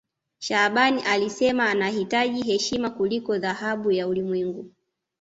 [0.39, 4.71] shaaban alisema anahitaji heshima kuliko dhahabu ya ulimwengu